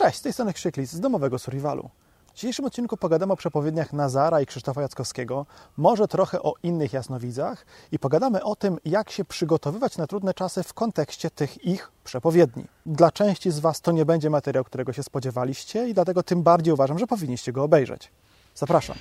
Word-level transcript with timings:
Cześć, 0.00 0.18
z 0.18 0.22
tej 0.22 0.32
strony 0.32 0.52
Krzyklis 0.52 0.92
z 0.92 1.00
domowego 1.00 1.38
Survivalu. 1.38 1.90
W 2.32 2.34
dzisiejszym 2.34 2.64
odcinku 2.64 2.96
pogadamy 2.96 3.32
o 3.32 3.36
przepowiedniach 3.36 3.92
Nazara 3.92 4.40
i 4.40 4.46
Krzysztofa 4.46 4.82
Jackowskiego, 4.82 5.46
może 5.76 6.08
trochę 6.08 6.42
o 6.42 6.54
innych 6.62 6.92
jasnowidzach 6.92 7.66
i 7.92 7.98
pogadamy 7.98 8.44
o 8.44 8.56
tym, 8.56 8.78
jak 8.84 9.10
się 9.10 9.24
przygotowywać 9.24 9.96
na 9.96 10.06
trudne 10.06 10.34
czasy 10.34 10.62
w 10.62 10.74
kontekście 10.74 11.30
tych 11.30 11.64
ich 11.64 11.92
przepowiedni. 12.04 12.64
Dla 12.86 13.10
części 13.10 13.50
z 13.50 13.58
Was 13.58 13.80
to 13.80 13.92
nie 13.92 14.04
będzie 14.04 14.30
materiał, 14.30 14.64
którego 14.64 14.92
się 14.92 15.02
spodziewaliście 15.02 15.88
i 15.88 15.94
dlatego 15.94 16.22
tym 16.22 16.42
bardziej 16.42 16.74
uważam, 16.74 16.98
że 16.98 17.06
powinniście 17.06 17.52
go 17.52 17.62
obejrzeć. 17.62 18.10
Zapraszam. 18.54 18.96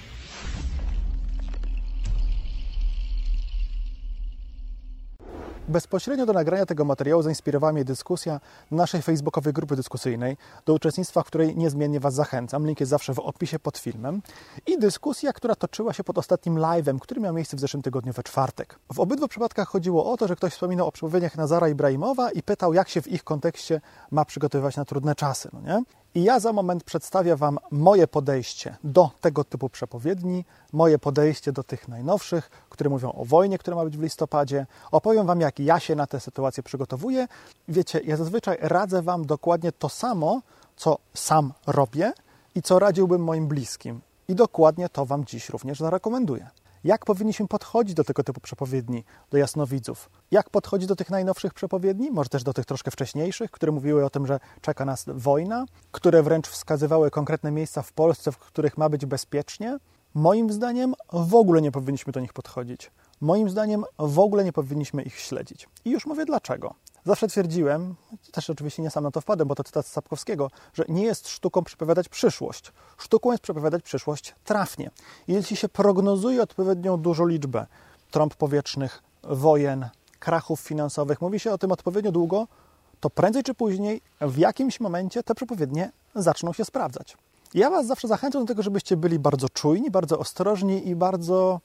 Bezpośrednio 5.69 6.25
do 6.25 6.33
nagrania 6.33 6.65
tego 6.65 6.85
materiału 6.85 7.21
zainspirowała 7.21 7.73
mnie 7.73 7.85
dyskusja 7.85 8.39
naszej 8.71 9.01
facebookowej 9.01 9.53
grupy 9.53 9.75
dyskusyjnej, 9.75 10.37
do 10.65 10.73
uczestnictwa 10.73 11.23
w 11.23 11.25
której 11.25 11.57
niezmiennie 11.57 11.99
Was 11.99 12.13
zachęcam. 12.13 12.65
Link 12.65 12.79
jest 12.79 12.89
zawsze 12.89 13.13
w 13.13 13.19
opisie 13.19 13.59
pod 13.59 13.77
filmem. 13.77 14.21
I 14.67 14.79
dyskusja, 14.79 15.33
która 15.33 15.55
toczyła 15.55 15.93
się 15.93 16.03
pod 16.03 16.17
ostatnim 16.17 16.55
live'em, 16.55 16.99
który 16.99 17.21
miał 17.21 17.33
miejsce 17.33 17.57
w 17.57 17.59
zeszłym 17.59 17.83
tygodniu 17.83 18.13
we 18.13 18.23
czwartek. 18.23 18.79
W 18.93 18.99
obydwu 18.99 19.27
przypadkach 19.27 19.67
chodziło 19.67 20.11
o 20.11 20.17
to, 20.17 20.27
że 20.27 20.35
ktoś 20.35 20.53
wspominał 20.53 20.87
o 20.87 20.91
przepowiedniach 20.91 21.37
Nazara 21.37 21.69
Ibrahimowa 21.69 22.31
i 22.31 22.43
pytał, 22.43 22.73
jak 22.73 22.89
się 22.89 23.01
w 23.01 23.07
ich 23.07 23.23
kontekście 23.23 23.81
ma 24.11 24.25
przygotowywać 24.25 24.77
na 24.77 24.85
trudne 24.85 25.15
czasy. 25.15 25.49
No 25.53 25.61
nie? 25.61 25.83
I 26.15 26.23
ja 26.23 26.39
za 26.39 26.53
moment 26.53 26.83
przedstawię 26.83 27.35
Wam 27.35 27.59
moje 27.71 28.07
podejście 28.07 28.77
do 28.83 29.09
tego 29.21 29.43
typu 29.43 29.69
przepowiedni, 29.69 30.45
moje 30.73 30.99
podejście 30.99 31.51
do 31.51 31.63
tych 31.63 31.87
najnowszych, 31.87 32.49
które 32.69 32.89
mówią 32.89 33.11
o 33.11 33.25
wojnie, 33.25 33.57
która 33.57 33.75
ma 33.75 33.85
być 33.85 33.97
w 33.97 34.01
listopadzie. 34.01 34.65
Opowiem 34.91 35.27
Wam, 35.27 35.41
jak 35.41 35.59
ja 35.59 35.79
się 35.79 35.95
na 35.95 36.07
tę 36.07 36.19
sytuację 36.19 36.63
przygotowuję. 36.63 37.27
Wiecie, 37.67 38.01
ja 38.05 38.17
zazwyczaj 38.17 38.57
radzę 38.61 39.01
Wam 39.01 39.25
dokładnie 39.25 39.71
to 39.71 39.89
samo, 39.89 40.41
co 40.75 40.97
sam 41.13 41.53
robię 41.67 42.13
i 42.55 42.61
co 42.61 42.79
radziłbym 42.79 43.23
moim 43.23 43.47
bliskim. 43.47 44.01
I 44.27 44.35
dokładnie 44.35 44.89
to 44.89 45.05
Wam 45.05 45.25
dziś 45.25 45.49
również 45.49 45.79
zarekomenduję. 45.79 46.49
Jak 46.83 47.05
powinniśmy 47.05 47.47
podchodzić 47.47 47.95
do 47.95 48.03
tego 48.03 48.23
typu 48.23 48.41
przepowiedni, 48.41 49.03
do 49.31 49.37
jasnowidzów? 49.37 50.09
Jak 50.31 50.49
podchodzić 50.49 50.87
do 50.87 50.95
tych 50.95 51.09
najnowszych 51.09 51.53
przepowiedni, 51.53 52.11
może 52.11 52.29
też 52.29 52.43
do 52.43 52.53
tych 52.53 52.65
troszkę 52.65 52.91
wcześniejszych, 52.91 53.51
które 53.51 53.71
mówiły 53.71 54.05
o 54.05 54.09
tym, 54.09 54.27
że 54.27 54.39
czeka 54.61 54.85
nas 54.85 55.05
wojna, 55.07 55.65
które 55.91 56.23
wręcz 56.23 56.47
wskazywały 56.47 57.11
konkretne 57.11 57.51
miejsca 57.51 57.81
w 57.81 57.93
Polsce, 57.93 58.31
w 58.31 58.37
których 58.37 58.77
ma 58.77 58.89
być 58.89 59.05
bezpiecznie? 59.05 59.77
Moim 60.13 60.51
zdaniem 60.51 60.95
w 61.13 61.35
ogóle 61.35 61.61
nie 61.61 61.71
powinniśmy 61.71 62.13
do 62.13 62.19
nich 62.19 62.33
podchodzić. 62.33 62.91
Moim 63.21 63.49
zdaniem 63.49 63.83
w 63.99 64.19
ogóle 64.19 64.43
nie 64.43 64.53
powinniśmy 64.53 65.03
ich 65.03 65.19
śledzić. 65.19 65.69
I 65.85 65.91
już 65.91 66.05
mówię 66.05 66.25
dlaczego. 66.25 66.75
Zawsze 67.05 67.27
twierdziłem, 67.27 67.95
też 68.31 68.49
oczywiście 68.49 68.81
nie 68.81 68.89
sam 68.89 69.03
na 69.03 69.11
to 69.11 69.21
wpadłem, 69.21 69.47
bo 69.47 69.55
to 69.55 69.63
cytat 69.63 69.85
z 69.85 69.91
Sapkowskiego, 69.91 70.51
że 70.73 70.85
nie 70.89 71.03
jest 71.03 71.29
sztuką 71.29 71.63
przepowiadać 71.63 72.09
przyszłość. 72.09 72.71
Sztuką 72.97 73.31
jest 73.31 73.43
przepowiadać 73.43 73.83
przyszłość 73.83 74.35
trafnie. 74.43 74.91
Jeśli 75.27 75.55
się 75.55 75.69
prognozuje 75.69 76.41
odpowiednią 76.41 76.97
dużą 76.97 77.25
liczbę 77.25 77.65
trąb 78.11 78.35
powietrznych, 78.35 79.03
wojen, 79.23 79.89
krachów 80.19 80.59
finansowych, 80.59 81.21
mówi 81.21 81.39
się 81.39 81.51
o 81.51 81.57
tym 81.57 81.71
odpowiednio 81.71 82.11
długo, 82.11 82.47
to 82.99 83.09
prędzej 83.09 83.43
czy 83.43 83.53
później 83.53 84.01
w 84.21 84.37
jakimś 84.37 84.79
momencie 84.79 85.23
te 85.23 85.35
przepowiednie 85.35 85.91
zaczną 86.15 86.53
się 86.53 86.65
sprawdzać. 86.65 87.17
Ja 87.53 87.69
Was 87.69 87.87
zawsze 87.87 88.07
zachęcam 88.07 88.41
do 88.41 88.47
tego, 88.47 88.63
żebyście 88.63 88.97
byli 88.97 89.19
bardzo 89.19 89.49
czujni, 89.49 89.91
bardzo 89.91 90.19
ostrożni 90.19 90.87
i 90.87 90.95
bardzo, 90.95 91.59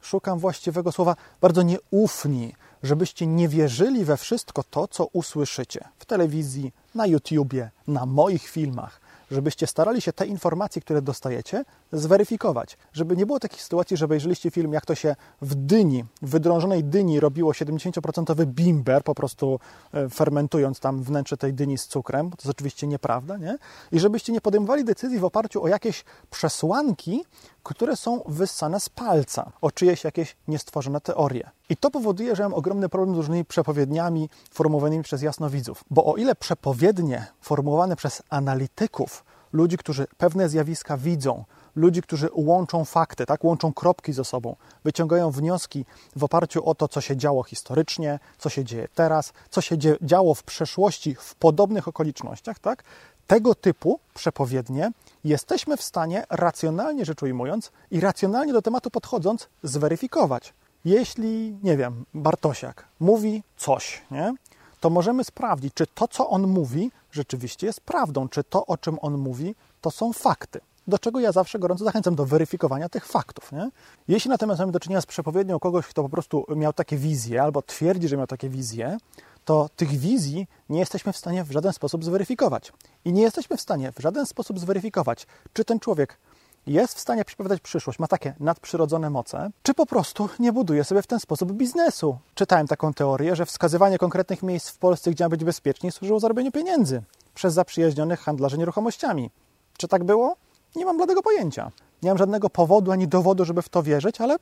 szukam 0.00 0.38
właściwego 0.38 0.92
słowa, 0.92 1.16
bardzo 1.40 1.62
nieufni 1.62 2.54
żebyście 2.82 3.26
nie 3.26 3.48
wierzyli 3.48 4.04
we 4.04 4.16
wszystko 4.16 4.62
to, 4.70 4.88
co 4.88 5.06
usłyszycie 5.12 5.84
w 5.98 6.04
telewizji, 6.04 6.72
na 6.94 7.06
YouTubie, 7.06 7.70
na 7.86 8.06
moich 8.06 8.48
filmach, 8.48 9.00
żebyście 9.30 9.66
starali 9.66 10.00
się 10.00 10.12
te 10.12 10.26
informacje, 10.26 10.82
które 10.82 11.02
dostajecie, 11.02 11.64
zweryfikować. 11.92 12.78
Żeby 12.92 13.16
nie 13.16 13.26
było 13.26 13.40
takiej 13.40 13.60
sytuacji, 13.60 13.96
że 13.96 14.04
obejrzeliście 14.04 14.50
film, 14.50 14.72
jak 14.72 14.86
to 14.86 14.94
się 14.94 15.16
w 15.42 15.54
dyni, 15.54 16.04
w 16.22 16.30
wydrążonej 16.30 16.84
dyni 16.84 17.20
robiło 17.20 17.52
70% 17.52 18.46
bimber, 18.46 19.02
po 19.04 19.14
prostu 19.14 19.60
e, 19.94 20.08
fermentując 20.08 20.80
tam 20.80 21.02
wnętrze 21.02 21.36
tej 21.36 21.54
dyni 21.54 21.78
z 21.78 21.86
cukrem. 21.86 22.30
To 22.30 22.36
jest 22.36 22.50
oczywiście 22.50 22.86
nieprawda, 22.86 23.36
nie? 23.36 23.58
I 23.92 24.00
żebyście 24.00 24.32
nie 24.32 24.40
podejmowali 24.40 24.84
decyzji 24.84 25.18
w 25.18 25.24
oparciu 25.24 25.62
o 25.62 25.68
jakieś 25.68 26.04
przesłanki, 26.30 27.24
które 27.62 27.96
są 27.96 28.22
wyssane 28.26 28.80
z 28.80 28.88
palca, 28.88 29.52
o 29.60 29.70
czyjeś 29.70 30.04
jakieś 30.04 30.36
niestworzone 30.48 31.00
teorie. 31.00 31.50
I 31.68 31.76
to 31.76 31.90
powoduje, 31.90 32.36
że 32.36 32.42
mam 32.42 32.54
ogromny 32.54 32.88
problem 32.88 33.14
z 33.14 33.18
różnymi 33.18 33.44
przepowiedniami 33.44 34.30
formułowanymi 34.50 35.04
przez 35.04 35.22
jasnowidzów. 35.22 35.84
Bo 35.90 36.04
o 36.04 36.16
ile 36.16 36.34
przepowiednie 36.34 37.26
formułowane 37.40 37.96
przez 37.96 38.22
analityków, 38.30 39.24
ludzi, 39.52 39.78
którzy 39.78 40.06
pewne 40.18 40.48
zjawiska 40.48 40.96
widzą, 40.96 41.44
ludzi, 41.76 42.02
którzy 42.02 42.28
łączą 42.32 42.84
fakty, 42.84 43.26
tak, 43.26 43.44
łączą 43.44 43.72
kropki 43.72 44.12
ze 44.12 44.24
sobą, 44.24 44.56
wyciągają 44.84 45.30
wnioski 45.30 45.84
w 46.16 46.24
oparciu 46.24 46.64
o 46.68 46.74
to, 46.74 46.88
co 46.88 47.00
się 47.00 47.16
działo 47.16 47.42
historycznie, 47.42 48.18
co 48.38 48.48
się 48.48 48.64
dzieje 48.64 48.88
teraz, 48.94 49.32
co 49.50 49.60
się 49.60 49.76
działo 50.02 50.34
w 50.34 50.42
przeszłości 50.42 51.14
w 51.14 51.34
podobnych 51.34 51.88
okolicznościach, 51.88 52.58
tak, 52.58 52.84
tego 53.26 53.54
typu 53.54 54.00
przepowiednie 54.14 54.90
jesteśmy 55.24 55.76
w 55.76 55.82
stanie 55.82 56.24
racjonalnie 56.30 57.04
rzecz 57.04 57.22
ujmując 57.22 57.72
i 57.90 58.00
racjonalnie 58.00 58.52
do 58.52 58.62
tematu 58.62 58.90
podchodząc 58.90 59.48
zweryfikować. 59.62 60.54
Jeśli, 60.88 61.56
nie 61.62 61.76
wiem, 61.76 62.04
Bartosiak 62.14 62.88
mówi 63.00 63.42
coś, 63.56 64.02
nie? 64.10 64.34
to 64.80 64.90
możemy 64.90 65.24
sprawdzić, 65.24 65.74
czy 65.74 65.86
to, 65.86 66.08
co 66.08 66.28
on 66.28 66.46
mówi, 66.46 66.90
rzeczywiście 67.12 67.66
jest 67.66 67.80
prawdą, 67.80 68.28
czy 68.28 68.44
to, 68.44 68.66
o 68.66 68.76
czym 68.76 68.98
on 69.00 69.18
mówi, 69.18 69.54
to 69.80 69.90
są 69.90 70.12
fakty. 70.12 70.60
Do 70.86 70.98
czego 70.98 71.20
ja 71.20 71.32
zawsze 71.32 71.58
gorąco 71.58 71.84
zachęcam 71.84 72.14
do 72.14 72.26
weryfikowania 72.26 72.88
tych 72.88 73.06
faktów. 73.06 73.52
Nie? 73.52 73.70
Jeśli 74.08 74.30
natomiast 74.30 74.60
mamy 74.60 74.72
do 74.72 74.80
czynienia 74.80 75.00
z 75.00 75.06
przepowiednią 75.06 75.58
kogoś, 75.58 75.86
kto 75.86 76.02
po 76.02 76.08
prostu 76.08 76.46
miał 76.56 76.72
takie 76.72 76.96
wizje 76.96 77.42
albo 77.42 77.62
twierdzi, 77.62 78.08
że 78.08 78.16
miał 78.16 78.26
takie 78.26 78.48
wizje, 78.48 78.98
to 79.44 79.68
tych 79.76 79.90
wizji 79.90 80.46
nie 80.68 80.78
jesteśmy 80.78 81.12
w 81.12 81.16
stanie 81.16 81.44
w 81.44 81.50
żaden 81.50 81.72
sposób 81.72 82.04
zweryfikować. 82.04 82.72
I 83.04 83.12
nie 83.12 83.22
jesteśmy 83.22 83.56
w 83.56 83.60
stanie 83.60 83.92
w 83.92 83.98
żaden 83.98 84.26
sposób 84.26 84.58
zweryfikować, 84.58 85.26
czy 85.52 85.64
ten 85.64 85.80
człowiek 85.80 86.18
jest 86.68 86.94
w 86.94 87.00
stanie 87.00 87.24
przepowiadać 87.24 87.60
przyszłość, 87.60 87.98
ma 87.98 88.06
takie 88.06 88.34
nadprzyrodzone 88.40 89.10
moce, 89.10 89.50
czy 89.62 89.74
po 89.74 89.86
prostu 89.86 90.28
nie 90.38 90.52
buduje 90.52 90.84
sobie 90.84 91.02
w 91.02 91.06
ten 91.06 91.20
sposób 91.20 91.52
biznesu. 91.52 92.18
Czytałem 92.34 92.66
taką 92.66 92.94
teorię, 92.94 93.36
że 93.36 93.46
wskazywanie 93.46 93.98
konkretnych 93.98 94.42
miejsc 94.42 94.70
w 94.70 94.78
Polsce, 94.78 95.10
gdzie 95.10 95.24
ma 95.24 95.28
być 95.28 95.44
bezpiecznie, 95.44 95.92
służyło 95.92 96.20
zarobieniu 96.20 96.52
pieniędzy 96.52 97.02
przez 97.34 97.54
zaprzyjaźnionych 97.54 98.20
handlarzy 98.20 98.58
nieruchomościami. 98.58 99.30
Czy 99.76 99.88
tak 99.88 100.04
było? 100.04 100.36
Nie 100.76 100.84
mam 100.84 100.96
bladego 100.96 101.22
pojęcia. 101.22 101.70
Nie 102.02 102.10
mam 102.10 102.18
żadnego 102.18 102.50
powodu 102.50 102.92
ani 102.92 103.08
dowodu, 103.08 103.44
żeby 103.44 103.62
w 103.62 103.68
to 103.68 103.82
wierzyć, 103.82 104.20
ale 104.20 104.36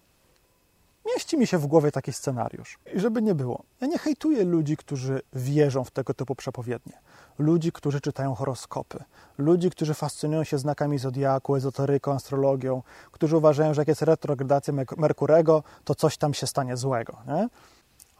mieści 1.17 1.39
mi 1.39 1.47
się 1.47 1.59
w 1.59 1.67
głowie 1.67 1.93
taki 1.93 2.13
scenariusz. 2.13 2.79
I 2.95 3.01
żeby 3.01 3.23
nie 3.23 3.35
było, 3.35 3.63
ja 3.81 3.87
nie 3.87 3.99
hejtuję 3.99 4.45
ludzi, 4.45 4.77
którzy 4.77 5.23
wierzą 5.33 5.85
w 5.85 5.91
tego 5.91 6.15
typu 6.15 6.35
przepowiednie. 6.35 6.93
Ludzi, 7.39 7.73
którzy 7.73 8.01
czytają 8.01 8.35
horoskopy. 8.35 9.05
Ludzi, 9.39 9.71
którzy 9.71 9.95
fascynują 9.95 10.45
się 10.45 10.59
znakami 10.59 10.99
zodiaku, 10.99 11.57
ezoteryką, 11.57 12.13
astrologią. 12.13 12.83
Którzy 13.13 13.37
uważają, 13.37 13.75
że 13.75 13.81
jak 13.81 13.89
jest 13.89 14.03
retrogradacja 14.03 14.75
Merkurego, 14.97 15.63
to 15.85 15.95
coś 15.95 16.17
tam 16.17 16.35
się 16.35 16.47
stanie 16.47 16.77
złego. 16.77 17.17
Nie? 17.27 17.49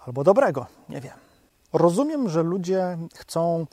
Albo 0.07 0.25
dobrego, 0.25 0.67
nie 0.89 1.01
wiem. 1.01 1.15
Rozumiem, 1.73 2.29
że 2.29 2.43
ludzie 2.43 2.99
chcą 3.15 3.67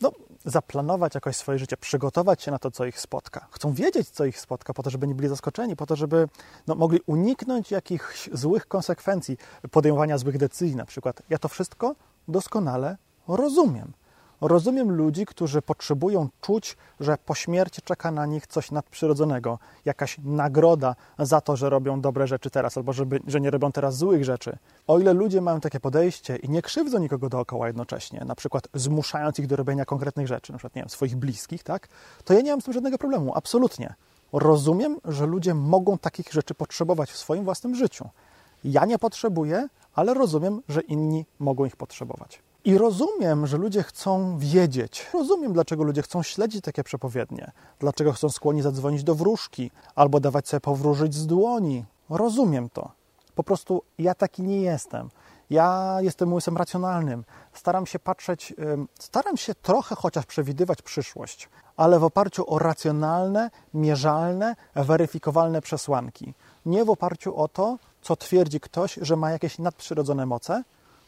no, 0.00 0.12
zaplanować 0.44 1.14
jakoś 1.14 1.36
swoje 1.36 1.58
życie, 1.58 1.76
przygotować 1.76 2.42
się 2.42 2.50
na 2.50 2.58
to, 2.58 2.70
co 2.70 2.86
ich 2.86 3.00
spotka. 3.00 3.46
Chcą 3.50 3.72
wiedzieć, 3.72 4.10
co 4.10 4.24
ich 4.24 4.40
spotka, 4.40 4.74
po 4.74 4.82
to, 4.82 4.90
żeby 4.90 5.06
nie 5.06 5.14
byli 5.14 5.28
zaskoczeni, 5.28 5.76
po 5.76 5.86
to, 5.86 5.96
żeby 5.96 6.28
no, 6.66 6.74
mogli 6.74 7.00
uniknąć 7.06 7.70
jakichś 7.70 8.30
złych 8.32 8.66
konsekwencji 8.66 9.36
podejmowania 9.70 10.18
złych 10.18 10.38
decyzji 10.38 10.76
na 10.76 10.86
przykład. 10.86 11.22
Ja 11.30 11.38
to 11.38 11.48
wszystko 11.48 11.94
doskonale 12.28 12.96
rozumiem. 13.28 13.92
Rozumiem 14.40 14.90
ludzi, 14.90 15.26
którzy 15.26 15.62
potrzebują 15.62 16.28
czuć, 16.40 16.76
że 17.00 17.18
po 17.26 17.34
śmierci 17.34 17.82
czeka 17.82 18.10
na 18.10 18.26
nich 18.26 18.46
coś 18.46 18.70
nadprzyrodzonego, 18.70 19.58
jakaś 19.84 20.16
nagroda 20.24 20.96
za 21.18 21.40
to, 21.40 21.56
że 21.56 21.70
robią 21.70 22.00
dobre 22.00 22.26
rzeczy 22.26 22.50
teraz, 22.50 22.76
albo 22.76 22.92
żeby, 22.92 23.20
że 23.26 23.40
nie 23.40 23.50
robią 23.50 23.72
teraz 23.72 23.96
złych 23.96 24.24
rzeczy. 24.24 24.58
O 24.86 24.98
ile 24.98 25.12
ludzie 25.12 25.40
mają 25.40 25.60
takie 25.60 25.80
podejście 25.80 26.36
i 26.36 26.48
nie 26.48 26.62
krzywdzą 26.62 26.98
nikogo 26.98 27.28
dookoła 27.28 27.66
jednocześnie, 27.66 28.24
na 28.26 28.34
przykład 28.34 28.68
zmuszając 28.74 29.38
ich 29.38 29.46
do 29.46 29.56
robienia 29.56 29.84
konkretnych 29.84 30.26
rzeczy, 30.26 30.52
na 30.52 30.58
przykład 30.58 30.76
nie 30.76 30.82
wiem, 30.82 30.88
swoich 30.88 31.16
bliskich, 31.16 31.62
tak, 31.62 31.88
to 32.24 32.34
ja 32.34 32.40
nie 32.40 32.50
mam 32.50 32.60
z 32.60 32.64
tym 32.64 32.74
żadnego 32.74 32.98
problemu, 32.98 33.32
absolutnie. 33.34 33.94
Rozumiem, 34.32 34.96
że 35.04 35.26
ludzie 35.26 35.54
mogą 35.54 35.98
takich 35.98 36.32
rzeczy 36.32 36.54
potrzebować 36.54 37.10
w 37.10 37.16
swoim 37.16 37.44
własnym 37.44 37.74
życiu. 37.74 38.08
Ja 38.64 38.84
nie 38.84 38.98
potrzebuję, 38.98 39.68
ale 39.94 40.14
rozumiem, 40.14 40.62
że 40.68 40.80
inni 40.80 41.26
mogą 41.38 41.64
ich 41.64 41.76
potrzebować. 41.76 42.42
I 42.64 42.78
rozumiem, 42.78 43.46
że 43.46 43.56
ludzie 43.56 43.82
chcą 43.82 44.38
wiedzieć. 44.38 45.06
Rozumiem, 45.14 45.52
dlaczego 45.52 45.84
ludzie 45.84 46.02
chcą 46.02 46.22
śledzić 46.22 46.64
takie 46.64 46.84
przepowiednie. 46.84 47.52
Dlaczego 47.78 48.12
chcą 48.12 48.28
skłonni 48.28 48.62
zadzwonić 48.62 49.04
do 49.04 49.14
wróżki 49.14 49.70
albo 49.94 50.20
dawać 50.20 50.48
sobie 50.48 50.60
powróżyć 50.60 51.14
z 51.14 51.26
dłoni. 51.26 51.84
Rozumiem 52.10 52.68
to. 52.70 52.90
Po 53.34 53.44
prostu 53.44 53.82
ja 53.98 54.14
taki 54.14 54.42
nie 54.42 54.60
jestem. 54.60 55.10
Ja 55.50 55.96
jestem 56.00 56.32
umysłem 56.32 56.56
racjonalnym. 56.56 57.24
Staram 57.52 57.86
się 57.86 57.98
patrzeć, 57.98 58.54
staram 58.98 59.36
się 59.36 59.54
trochę 59.54 59.94
chociaż 59.94 60.26
przewidywać 60.26 60.82
przyszłość, 60.82 61.48
ale 61.76 61.98
w 61.98 62.04
oparciu 62.04 62.44
o 62.54 62.58
racjonalne, 62.58 63.50
mierzalne, 63.74 64.56
weryfikowalne 64.74 65.60
przesłanki. 65.60 66.34
Nie 66.66 66.84
w 66.84 66.90
oparciu 66.90 67.36
o 67.36 67.48
to, 67.48 67.78
co 68.02 68.16
twierdzi 68.16 68.60
ktoś, 68.60 68.98
że 69.02 69.16
ma 69.16 69.30
jakieś 69.30 69.58
nadprzyrodzone 69.58 70.26
moce, 70.26 70.62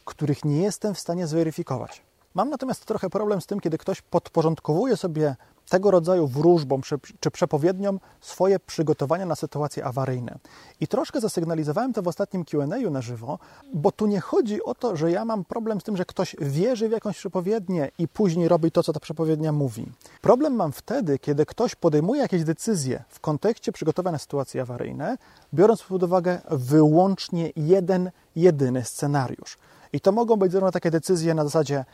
których 0.06 0.44
nie 0.44 0.62
jestem 0.62 0.94
w 0.94 0.98
stanie 0.98 1.26
zweryfikować. 1.26 2.02
Mam 2.34 2.50
natomiast 2.50 2.84
trochę 2.84 3.10
problem 3.10 3.40
z 3.40 3.46
tym, 3.46 3.60
kiedy 3.60 3.78
ktoś 3.78 4.02
podporządkowuje 4.02 4.96
sobie 4.96 5.36
tego 5.68 5.90
rodzaju 5.90 6.26
wróżbom 6.26 6.80
czy 7.20 7.30
przepowiedniom 7.30 8.00
swoje 8.20 8.60
przygotowania 8.60 9.26
na 9.26 9.34
sytuacje 9.34 9.84
awaryjne. 9.84 10.38
I 10.80 10.88
troszkę 10.88 11.20
zasygnalizowałem 11.20 11.92
to 11.92 12.02
w 12.02 12.08
ostatnim 12.08 12.44
QA 12.44 12.66
na 12.90 13.02
żywo, 13.02 13.38
bo 13.74 13.92
tu 13.92 14.06
nie 14.06 14.20
chodzi 14.20 14.62
o 14.62 14.74
to, 14.74 14.96
że 14.96 15.10
ja 15.10 15.24
mam 15.24 15.44
problem 15.44 15.80
z 15.80 15.84
tym, 15.84 15.96
że 15.96 16.04
ktoś 16.04 16.36
wierzy 16.40 16.88
w 16.88 16.92
jakąś 16.92 17.18
przepowiednię 17.18 17.90
i 17.98 18.08
później 18.08 18.48
robi 18.48 18.70
to, 18.70 18.82
co 18.82 18.92
ta 18.92 19.00
przepowiednia 19.00 19.52
mówi. 19.52 19.86
Problem 20.20 20.54
mam 20.54 20.72
wtedy, 20.72 21.18
kiedy 21.18 21.46
ktoś 21.46 21.74
podejmuje 21.74 22.20
jakieś 22.20 22.44
decyzje 22.44 23.04
w 23.08 23.20
kontekście 23.20 23.72
przygotowania 23.72 24.12
na 24.12 24.18
sytuacje 24.18 24.62
awaryjne, 24.62 25.18
biorąc 25.54 25.82
pod 25.82 26.02
uwagę 26.02 26.40
wyłącznie 26.50 27.52
jeden, 27.56 28.10
jedyny 28.36 28.84
scenariusz. 28.84 29.58
I 29.96 30.00
to 30.00 30.12
mogą 30.12 30.36
być 30.36 30.52
zarówno 30.52 30.72
takie 30.72 30.90
decyzje 30.90 31.34
na 31.34 31.44
zasadzie 31.44 31.84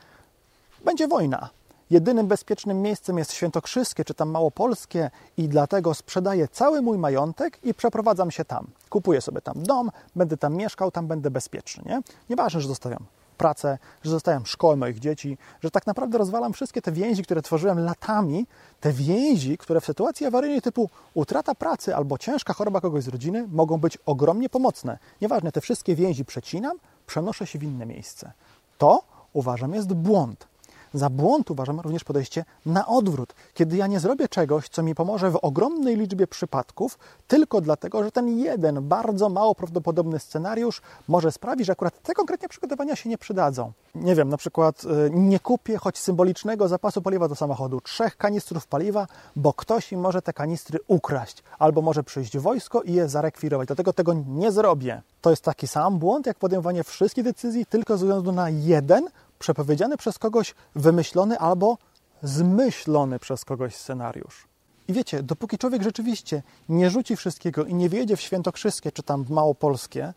będzie 0.84 1.08
wojna, 1.08 1.50
jedynym 1.90 2.26
bezpiecznym 2.26 2.82
miejscem 2.82 3.19
jest 3.19 3.32
Świętokrzyskie 3.32 4.04
czy 4.04 4.14
tam 4.14 4.31
Małopolskie 4.31 5.10
i 5.37 5.49
dlatego 5.49 5.94
sprzedaję 5.94 6.49
cały 6.49 6.82
mój 6.82 6.99
majątek 6.99 7.58
i 7.64 7.75
przeprowadzam 7.75 8.31
się 8.31 8.44
tam. 8.44 8.66
Kupuję 8.90 9.20
sobie 9.20 9.40
tam 9.40 9.62
dom, 9.62 9.90
będę 10.16 10.37
tam 10.37 10.54
mieszkał, 10.54 10.90
tam 10.90 11.06
będę 11.06 11.31
bezpieczny. 11.31 11.82
Nie? 11.87 12.00
Nieważne, 12.31 12.60
że 12.60 12.69
zostawiam 12.69 13.04
pracę, 13.38 13.78
że 14.02 14.10
zostawiam 14.10 14.46
szkołę 14.46 14.76
moich 14.76 14.99
dzieci, 14.99 15.38
że 15.60 15.70
tak 15.70 15.87
naprawdę 15.87 16.19
rozwalam 16.19 16.52
wszystkie 16.52 16.82
te 16.82 16.93
więzi, 16.93 17.22
które 17.22 17.43
tworzyłem 17.43 17.78
latami, 17.78 18.46
te 18.81 18.93
więzi, 18.93 19.58
które 19.58 19.81
w 19.81 19.84
sytuacji 19.84 20.26
awaryjnej 20.26 20.62
typu 20.62 20.90
utrata 21.14 21.54
pracy 21.54 21.96
albo 21.96 22.19
ciężka 22.19 22.52
choroba 22.52 22.81
kogoś 22.81 23.04
z 23.04 23.08
rodziny 23.08 23.49
mogą 23.52 23.78
być 23.78 23.99
ogromnie 24.06 24.49
pomocne. 24.49 24.99
Nieważne, 25.20 25.52
te 25.52 25.60
wszystkie 25.60 25.94
więzi 25.94 26.25
przecinam, 26.25 26.78
przenoszę 27.06 27.46
się 27.46 27.58
w 27.58 27.62
inne 27.62 27.87
miejsce. 27.87 28.32
To 28.78 29.02
uważam 29.32 29.75
jest 29.75 29.93
błąd. 29.93 30.51
Za 30.94 31.11
błąd 31.11 31.50
uważam 31.50 31.81
również 31.81 32.05
podejście 32.05 32.44
na 32.67 32.87
odwrót, 32.87 33.35
kiedy 33.55 33.77
ja 33.77 33.87
nie 33.87 34.00
zrobię 34.00 34.29
czegoś, 34.29 34.69
co 34.69 34.83
mi 34.83 34.94
pomoże 34.94 35.31
w 35.31 35.37
ogromnej 35.43 35.97
liczbie 35.97 36.27
przypadków, 36.27 36.99
tylko 37.29 37.61
dlatego, 37.61 38.05
że 38.05 38.12
ten 38.12 38.39
jeden 38.39 38.89
bardzo 38.89 39.29
mało 39.29 39.55
prawdopodobny 39.55 40.19
scenariusz 40.19 40.83
może 41.09 41.33
sprawić, 41.33 41.67
że 41.67 41.73
akurat 41.73 42.03
te 42.03 42.15
konkretnie 42.15 42.49
przygotowania 42.49 42.97
się 42.97 43.11
nie 43.11 43.19
przydadzą. 43.19 43.73
Nie 43.94 44.15
wiem, 44.15 44.29
na 44.29 44.37
przykład 44.37 44.85
y, 44.85 45.11
nie 45.11 45.41
kupię 45.41 45.77
choć 45.77 45.99
symbolicznego 45.99 46.69
zapasu 46.69 47.03
paliwa 47.03 47.29
do 47.29 47.35
samochodu, 47.35 47.81
trzech 47.81 48.17
kanistrów 48.17 48.67
paliwa, 48.67 49.06
bo 49.37 49.53
ktoś 49.53 49.93
mi 49.93 49.99
może 49.99 50.23
te 50.23 50.33
kanistry 50.33 50.79
ukraść, 50.87 51.43
albo 51.59 51.83
może 51.83 52.05
przyjść 52.05 52.38
wojsko 52.38 52.83
i 52.83 52.93
je 52.93 53.09
zarekwirować. 53.09 53.67
Dlatego 53.67 53.93
tego 53.93 54.15
nie 54.29 54.53
zrobię. 54.53 55.03
To 55.21 55.31
jest 55.31 55.45
taki 55.45 55.69
sam 55.69 55.99
błąd, 55.99 56.27
jak 56.27 56.38
podejmowanie 56.38 56.85
wszystkich 56.85 57.25
decyzji 57.25 57.67
tylko 57.67 57.97
ze 57.97 58.06
względu 58.06 58.33
na 58.33 58.50
jeden 58.50 59.09
przepowiedziany 59.43 59.97
przez 59.97 60.19
kogoś 60.19 60.55
wymyślony 60.75 61.39
albo 61.39 61.79
zmyślony 62.23 63.19
przez 63.19 63.44
kogoś 63.44 63.77
scenariusz. 63.77 64.49
I 64.89 64.93
wiecie, 64.93 65.23
dopóki 65.23 65.59
człowiek 65.59 65.83
rzeczywiście 65.83 66.43
nie 66.69 66.91
rzuci 66.91 67.17
wszystkiego 67.17 67.65
i 67.65 67.75
nie 67.75 67.89
wjedzie 67.89 68.17
w 68.17 68.21
Świętokrzyskie 68.21 68.93
czy 68.93 69.03
tam 69.03 69.25
w 69.25 69.31
Małopolskie, 69.31 70.12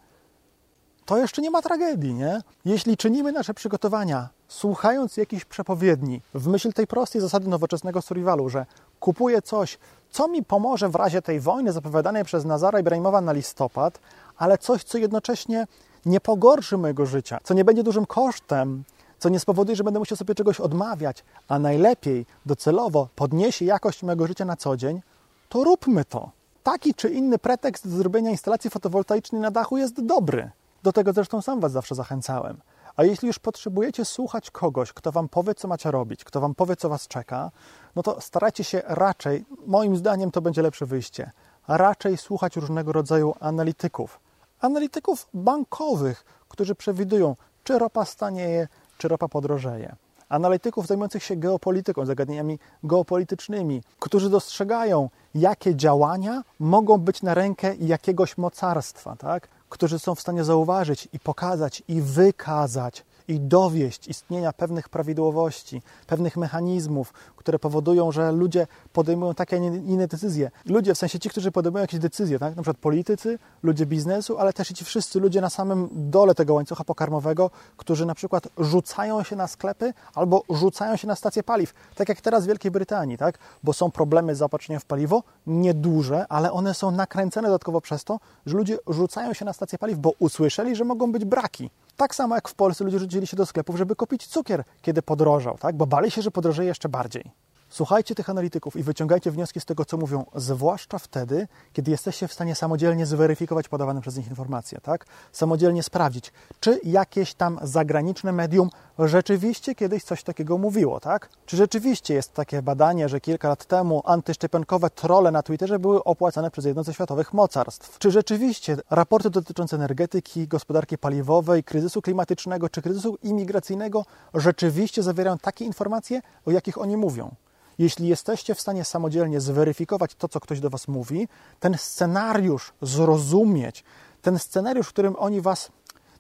to 1.06 1.18
jeszcze 1.18 1.42
nie 1.42 1.52
ma 1.52 1.62
tragedii, 1.62 2.14
nie? 2.14 2.42
Jeśli 2.66 2.98
czynimy 2.98 3.32
nasze 3.32 3.54
przygotowania 3.54 4.30
słuchając 4.48 5.18
jakichś 5.18 5.46
przepowiedni 5.46 6.22
w 6.34 6.48
myśl 6.48 6.74
tej 6.74 6.88
prostej 6.88 7.22
zasady 7.22 7.48
nowoczesnego 7.48 8.02
survivalu, 8.02 8.50
że 8.50 8.66
kupuję 9.00 9.42
coś, 9.42 9.78
co 10.12 10.28
mi 10.28 10.44
pomoże 10.44 10.90
w 10.90 10.96
razie 10.96 11.22
tej 11.22 11.40
wojny 11.40 11.72
zapowiadanej 11.72 12.24
przez 12.24 12.46
Nazara 12.46 12.80
Ibrahimowa 12.80 13.22
na 13.22 13.34
listopad, 13.34 14.00
ale 14.38 14.58
coś, 14.58 14.84
co 14.84 14.98
jednocześnie 14.98 15.68
nie 16.06 16.20
pogorszy 16.20 16.78
mojego 16.78 17.06
życia, 17.06 17.40
co 17.44 17.54
nie 17.54 17.66
będzie 17.66 17.84
dużym 17.84 18.06
kosztem, 18.06 18.84
co 19.26 19.30
nie 19.30 19.40
spowoduje, 19.40 19.76
że 19.76 19.84
będę 19.84 20.00
musiał 20.00 20.18
sobie 20.18 20.36
czegoś 20.36 20.60
odmawiać, 20.60 21.24
a 21.48 21.60
najlepiej 21.60 22.26
docelowo 22.46 23.08
podniesie 23.16 23.66
jakość 23.66 24.04
mojego 24.04 24.28
życia 24.28 24.46
na 24.46 24.56
co 24.56 24.78
dzień, 24.78 25.02
to 25.50 25.64
róbmy 25.64 26.06
to. 26.06 26.32
Taki 26.64 26.94
czy 26.94 27.10
inny 27.10 27.38
pretekst 27.38 27.90
do 27.90 27.98
zrobienia 27.98 28.32
instalacji 28.32 28.70
fotowoltaicznej 28.70 29.42
na 29.42 29.52
dachu 29.52 29.78
jest 29.78 30.06
dobry. 30.06 30.52
Do 30.84 30.94
tego 30.94 31.14
zresztą 31.14 31.42
sam 31.42 31.60
Was 31.60 31.72
zawsze 31.72 31.96
zachęcałem. 31.96 32.58
A 32.96 33.04
jeśli 33.04 33.28
już 33.28 33.40
potrzebujecie 33.40 34.06
słuchać 34.06 34.52
kogoś, 34.52 34.94
kto 34.94 35.12
Wam 35.12 35.30
powie, 35.30 35.56
co 35.56 35.68
macie 35.68 35.92
robić, 35.92 36.24
kto 36.24 36.42
Wam 36.42 36.56
powie, 36.56 36.76
co 36.76 36.90
Was 36.90 37.08
czeka, 37.08 37.52
no 37.96 38.04
to 38.04 38.22
starajcie 38.22 38.64
się 38.64 38.82
raczej, 38.86 39.46
moim 39.68 39.98
zdaniem 39.98 40.32
to 40.32 40.42
będzie 40.42 40.62
lepsze 40.62 40.86
wyjście, 40.86 41.32
raczej 41.68 42.18
słuchać 42.18 42.56
różnego 42.56 42.92
rodzaju 42.92 43.36
analityków. 43.40 44.20
Analityków 44.62 45.28
bankowych, 45.34 46.26
którzy 46.50 46.76
przewidują, 46.76 47.36
czy 47.64 47.80
ropa 47.80 48.06
stanieje, 48.06 48.68
czy 48.98 49.08
ropa 49.08 49.28
podrożeje. 49.28 49.96
Analityków 50.30 50.88
zajmujących 50.88 51.24
się 51.24 51.36
geopolityką, 51.36 52.06
zagadnieniami 52.06 52.60
geopolitycznymi, 52.84 53.82
którzy 54.00 54.30
dostrzegają, 54.30 55.10
jakie 55.36 55.76
działania 55.76 56.44
mogą 56.60 56.98
być 56.98 57.22
na 57.22 57.34
rękę 57.34 57.76
jakiegoś 57.76 58.38
mocarstwa, 58.38 59.16
tak? 59.16 59.48
którzy 59.70 60.00
są 60.00 60.16
w 60.16 60.22
stanie 60.22 60.44
zauważyć 60.44 61.08
i 61.14 61.20
pokazać 61.20 61.84
i 61.88 62.02
wykazać 62.02 63.06
i 63.28 63.40
dowieść 63.40 64.08
istnienia 64.08 64.54
pewnych 64.54 64.90
prawidłowości, 64.90 65.82
pewnych 66.08 66.38
mechanizmów, 66.38 67.14
które 67.36 67.60
powodują, 67.60 68.12
że 68.12 68.32
ludzie 68.32 68.68
podejmują 68.94 69.34
takie, 69.34 69.56
a 69.56 69.60
nie 69.60 69.68
inne 69.68 70.08
decyzje. 70.08 70.52
Ludzie, 70.66 70.96
w 70.96 70.98
sensie 70.98 71.20
ci, 71.20 71.30
którzy 71.30 71.52
podejmują 71.52 71.82
jakieś 71.82 72.00
decyzje, 72.00 72.40
tak? 72.40 72.56
na 72.56 72.62
przykład 72.62 72.78
politycy, 72.78 73.40
ludzie 73.64 73.86
biznesu, 73.86 74.38
ale 74.38 74.54
też 74.54 74.72
i 74.72 74.74
ci 74.74 74.86
wszyscy 74.86 75.20
ludzie 75.20 75.42
na 75.42 75.50
samym 75.50 75.90
dole 75.92 76.36
tego 76.36 76.54
łańcucha 76.54 76.84
pokarmowego, 76.84 77.52
którzy 77.78 78.06
na 78.06 78.16
przykład 78.16 78.48
rzucają 78.58 79.24
się 79.24 79.36
na 79.36 79.48
sklepy 79.48 79.94
albo 80.14 80.44
rzucają 80.50 80.96
się 80.96 81.08
na 81.08 81.16
stacje 81.16 81.44
paliw. 81.44 81.74
Tak 81.96 82.10
jak 82.10 82.22
teraz 82.22 82.44
w 82.44 82.48
Wielkiej 82.48 82.72
Brytanii, 82.72 83.18
tak? 83.18 83.38
bo 83.64 83.74
są 83.74 83.92
problemy 83.92 84.36
z 84.36 84.38
zaopatrzeniem 84.38 84.80
w 84.80 84.86
paliwo, 84.86 85.24
nieduże, 85.48 86.26
ale 86.30 86.52
one 86.52 86.74
są 86.74 86.92
nakręcone 86.92 87.48
dodatkowo 87.48 87.82
przez 87.82 88.04
to, 88.04 88.20
że 88.46 88.58
ludzie 88.58 88.78
rzucają 88.88 89.34
się 89.34 89.46
na 89.46 89.54
stacje 89.54 89.78
paliw, 89.78 90.00
bo 90.00 90.14
usłyszeli, 90.20 90.76
że 90.76 90.84
mogą 90.84 91.12
być 91.12 91.26
braki. 91.26 91.70
Tak 91.96 92.16
samo 92.16 92.36
jak 92.36 92.50
w 92.50 92.56
Polsce 92.56 92.84
ludzie 92.84 93.00
rzucili 93.00 93.28
się 93.28 93.38
do 93.38 93.46
sklepów, 93.46 93.78
żeby 93.78 93.96
kupić 93.96 94.28
cukier, 94.28 94.64
kiedy 94.82 95.02
podrożał, 95.02 95.58
tak? 95.58 95.76
bo 95.76 95.88
bali 95.88 96.12
się, 96.12 96.22
że 96.22 96.32
podrożeje 96.32 96.68
jeszcze 96.68 96.90
bardziej. 96.90 97.32
Słuchajcie 97.70 98.16
tych 98.16 98.30
analityków 98.30 98.76
i 98.76 98.84
wyciągajcie 98.84 99.32
wnioski 99.32 99.60
z 99.60 99.66
tego, 99.66 99.86
co 99.86 99.98
mówią, 99.98 100.26
zwłaszcza 100.36 101.00
wtedy, 101.00 101.48
kiedy 101.74 101.92
jesteście 101.92 102.28
w 102.28 102.34
stanie 102.34 102.56
samodzielnie 102.56 103.06
zweryfikować 103.06 103.68
podawane 103.68 104.02
przez 104.02 104.18
nich 104.18 104.28
informacje, 104.28 104.82
tak? 104.82 105.06
Samodzielnie 105.32 105.84
sprawdzić, 105.84 106.32
czy 106.60 106.80
jakieś 106.84 107.34
tam 107.34 107.60
zagraniczne 107.64 108.32
medium 108.32 108.70
rzeczywiście 109.00 109.76
kiedyś 109.76 110.04
coś 110.04 110.24
takiego 110.24 110.58
mówiło, 110.58 111.00
tak? 111.00 111.30
Czy 111.46 111.58
rzeczywiście 111.58 112.14
jest 112.14 112.34
takie 112.34 112.62
badanie, 112.62 113.10
że 113.10 113.20
kilka 113.22 113.50
lat 113.50 113.66
temu 113.66 114.02
antyszczepionkowe 114.06 114.90
trole 114.90 115.32
na 115.32 115.44
Twitterze 115.44 115.80
były 115.80 116.04
opłacane 116.04 116.52
przez 116.52 116.66
jedno 116.66 116.84
ze 116.84 116.94
światowych 116.94 117.34
mocarstw? 117.34 118.00
Czy 118.00 118.12
rzeczywiście 118.12 118.78
raporty 118.90 119.30
dotyczące 119.30 119.76
energetyki, 119.76 120.48
gospodarki 120.48 120.98
paliwowej, 120.98 121.64
kryzysu 121.64 122.02
klimatycznego 122.02 122.70
czy 122.70 122.82
kryzysu 122.82 123.18
imigracyjnego 123.24 124.06
rzeczywiście 124.34 125.04
zawierają 125.04 125.38
takie 125.38 125.66
informacje, 125.66 126.22
o 126.46 126.52
jakich 126.52 126.78
oni 126.78 126.98
mówią? 126.98 127.36
Jeśli 127.78 128.08
jesteście 128.08 128.56
w 128.56 128.62
stanie 128.62 128.84
samodzielnie 128.84 129.42
zweryfikować 129.42 130.16
to, 130.16 130.28
co 130.28 130.40
ktoś 130.40 130.60
do 130.60 130.70
Was 130.70 130.88
mówi, 130.88 131.28
ten 131.60 131.78
scenariusz 131.78 132.74
zrozumieć, 132.82 133.84
ten 134.22 134.40
scenariusz, 134.40 134.88
w 134.88 134.90
którym 134.90 135.16
oni 135.20 135.42
Was, 135.42 135.72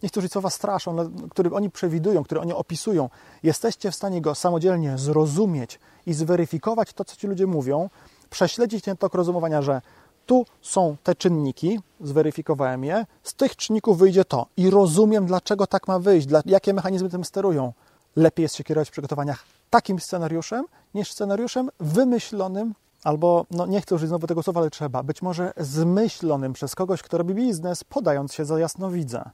nie 0.03 0.09
chcę 0.09 0.19
użyć 0.19 0.31
słowa 0.31 0.49
straszą, 0.49 0.91
ale 0.91 1.09
który 1.29 1.53
oni 1.53 1.69
przewidują, 1.69 2.23
który 2.23 2.41
oni 2.41 2.53
opisują, 2.53 3.09
jesteście 3.43 3.91
w 3.91 3.95
stanie 3.95 4.21
go 4.21 4.35
samodzielnie 4.35 4.97
zrozumieć 4.97 5.79
i 6.05 6.13
zweryfikować 6.13 6.93
to, 6.93 7.05
co 7.05 7.15
ci 7.15 7.27
ludzie 7.27 7.47
mówią, 7.47 7.89
prześledzić 8.29 8.85
ten 8.85 8.97
tok 8.97 9.13
rozumowania, 9.13 9.61
że 9.61 9.81
tu 10.25 10.45
są 10.61 10.97
te 11.03 11.15
czynniki, 11.15 11.79
zweryfikowałem 12.01 12.83
je, 12.83 13.05
z 13.23 13.33
tych 13.33 13.55
czynników 13.55 13.97
wyjdzie 13.97 14.25
to 14.25 14.45
i 14.57 14.69
rozumiem, 14.69 15.25
dlaczego 15.25 15.67
tak 15.67 15.87
ma 15.87 15.99
wyjść, 15.99 16.27
dla, 16.27 16.41
jakie 16.45 16.73
mechanizmy 16.73 17.09
tym 17.09 17.25
sterują. 17.25 17.73
Lepiej 18.15 18.43
jest 18.43 18.55
się 18.55 18.63
kierować 18.63 18.87
w 18.87 18.91
przygotowaniach 18.91 19.54
takim 19.75 19.99
scenariuszem, 19.99 20.65
niż 20.93 21.11
scenariuszem 21.11 21.69
wymyślonym 21.79 22.73
albo, 23.03 23.45
no 23.51 23.65
nie 23.65 23.81
chcę 23.81 23.95
użyć 23.95 24.09
znowu 24.09 24.27
tego 24.27 24.43
słowa, 24.43 24.61
ale 24.61 24.69
trzeba, 24.69 25.03
być 25.03 25.21
może 25.21 25.53
zmyślonym 25.57 26.53
przez 26.53 26.75
kogoś, 26.75 27.01
kto 27.01 27.17
robi 27.17 27.33
biznes, 27.33 27.83
podając 27.83 28.33
się 28.33 28.45
za 28.45 28.59
jasnowidza. 28.59 29.31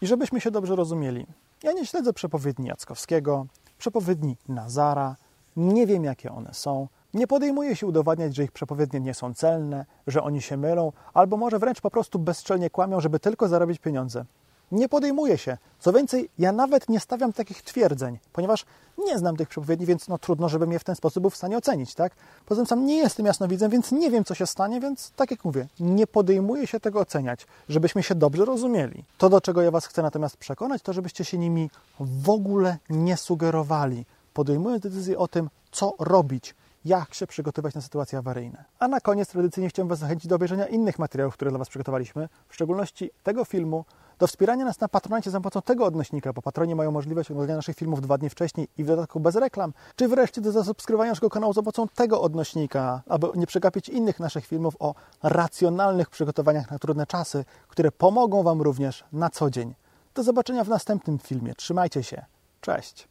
I 0.00 0.06
żebyśmy 0.06 0.40
się 0.40 0.50
dobrze 0.50 0.76
rozumieli, 0.76 1.26
ja 1.62 1.72
nie 1.72 1.86
śledzę 1.86 2.12
przepowiedni 2.12 2.68
Jackowskiego, 2.68 3.46
przepowiedni 3.78 4.36
Nazara, 4.48 5.16
nie 5.56 5.86
wiem 5.86 6.04
jakie 6.04 6.32
one 6.32 6.54
są, 6.54 6.88
nie 7.14 7.26
podejmuję 7.26 7.76
się 7.76 7.86
udowadniać, 7.86 8.36
że 8.36 8.44
ich 8.44 8.52
przepowiednie 8.52 9.00
nie 9.00 9.14
są 9.14 9.34
celne, 9.34 9.86
że 10.06 10.22
oni 10.22 10.42
się 10.42 10.56
mylą, 10.56 10.92
albo 11.14 11.36
może 11.36 11.58
wręcz 11.58 11.80
po 11.80 11.90
prostu 11.90 12.18
bezczelnie 12.18 12.70
kłamią, 12.70 13.00
żeby 13.00 13.20
tylko 13.20 13.48
zarobić 13.48 13.78
pieniądze. 13.78 14.24
Nie 14.72 14.88
podejmuje 14.88 15.38
się. 15.38 15.56
Co 15.78 15.92
więcej, 15.92 16.30
ja 16.38 16.52
nawet 16.52 16.88
nie 16.88 17.00
stawiam 17.00 17.32
takich 17.32 17.62
twierdzeń, 17.62 18.18
ponieważ 18.32 18.64
nie 18.98 19.18
znam 19.18 19.36
tych 19.36 19.48
przepowiedni, 19.48 19.86
więc 19.86 20.08
no 20.08 20.18
trudno, 20.18 20.48
żebym 20.48 20.72
je 20.72 20.78
w 20.78 20.84
ten 20.84 20.96
sposób 20.96 21.20
był 21.20 21.30
w 21.30 21.36
stanie 21.36 21.58
ocenić, 21.58 21.94
tak? 21.94 22.12
Poza 22.46 22.58
tym 22.58 22.66
sam 22.66 22.86
nie 22.86 22.96
jestem 22.96 23.26
jasnowidzem, 23.26 23.70
więc 23.70 23.92
nie 23.92 24.10
wiem, 24.10 24.24
co 24.24 24.34
się 24.34 24.46
stanie, 24.46 24.80
więc 24.80 25.10
tak 25.16 25.30
jak 25.30 25.44
mówię, 25.44 25.66
nie 25.80 26.06
podejmuję 26.06 26.66
się 26.66 26.80
tego 26.80 27.00
oceniać, 27.00 27.46
żebyśmy 27.68 28.02
się 28.02 28.14
dobrze 28.14 28.44
rozumieli. 28.44 29.04
To, 29.18 29.28
do 29.28 29.40
czego 29.40 29.62
ja 29.62 29.70
Was 29.70 29.86
chcę 29.86 30.02
natomiast 30.02 30.36
przekonać, 30.36 30.82
to 30.82 30.92
żebyście 30.92 31.24
się 31.24 31.38
nimi 31.38 31.70
w 32.00 32.30
ogóle 32.30 32.78
nie 32.90 33.16
sugerowali, 33.16 34.04
podejmując 34.34 34.82
decyzję 34.82 35.18
o 35.18 35.28
tym, 35.28 35.50
co 35.70 35.94
robić, 35.98 36.54
jak 36.84 37.14
się 37.14 37.26
przygotować 37.26 37.74
na 37.74 37.80
sytuacje 37.80 38.18
awaryjne. 38.18 38.64
A 38.78 38.88
na 38.88 39.00
koniec 39.00 39.28
tradycyjnie 39.28 39.68
chciałem 39.68 39.88
Was 39.88 39.98
zachęcić 39.98 40.26
do 40.26 40.36
obejrzenia 40.36 40.66
innych 40.66 40.98
materiałów, 40.98 41.34
które 41.34 41.50
dla 41.50 41.58
Was 41.58 41.68
przygotowaliśmy, 41.68 42.28
w 42.48 42.54
szczególności 42.54 43.10
tego 43.22 43.44
filmu, 43.44 43.84
do 44.18 44.26
wspierania 44.26 44.64
nas 44.64 44.80
na 44.80 44.88
Patronacie 44.88 45.30
za 45.30 45.40
pomocą 45.40 45.62
tego 45.62 45.84
odnośnika, 45.84 46.32
bo 46.32 46.42
patroni 46.42 46.74
mają 46.74 46.90
możliwość 46.90 47.30
oglądania 47.30 47.56
naszych 47.56 47.76
filmów 47.76 48.00
dwa 48.00 48.18
dni 48.18 48.30
wcześniej 48.30 48.68
i 48.78 48.84
w 48.84 48.86
dodatku 48.86 49.20
bez 49.20 49.34
reklam, 49.36 49.72
czy 49.96 50.08
wreszcie 50.08 50.40
do 50.40 50.52
zasubskrybowania 50.52 51.10
naszego 51.10 51.30
kanału 51.30 51.52
za 51.52 51.62
pomocą 51.62 51.88
tego 51.88 52.22
odnośnika, 52.22 53.02
aby 53.08 53.26
nie 53.34 53.46
przegapić 53.46 53.88
innych 53.88 54.20
naszych 54.20 54.46
filmów 54.46 54.76
o 54.78 54.94
racjonalnych 55.22 56.10
przygotowaniach 56.10 56.70
na 56.70 56.78
trudne 56.78 57.06
czasy, 57.06 57.44
które 57.68 57.92
pomogą 57.92 58.42
Wam 58.42 58.62
również 58.62 59.04
na 59.12 59.30
co 59.30 59.50
dzień. 59.50 59.74
Do 60.14 60.22
zobaczenia 60.22 60.64
w 60.64 60.68
następnym 60.68 61.18
filmie. 61.18 61.54
Trzymajcie 61.54 62.02
się. 62.02 62.24
Cześć. 62.60 63.08